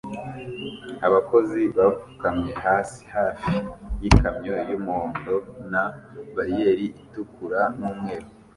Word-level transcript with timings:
Abakozi 1.07 1.61
bapfukamye 1.77 2.51
hasi 2.63 3.01
hafi 3.15 3.53
y'ikamyo 4.01 4.53
y'umuhondo 4.69 5.35
na 5.71 5.83
bariyeri 6.35 6.85
itukura 7.01 7.61
n'umweru 7.77 8.27